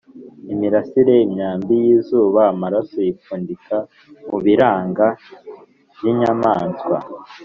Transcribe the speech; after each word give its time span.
imirase: 0.53 0.99
imyambi 1.25 1.73
y’izuba; 1.85 2.41
amaraso 2.53 2.95
yipfundika 3.05 3.75
mu 4.29 4.37
biranga 4.45 5.07
by’inyamaswa 5.95 6.97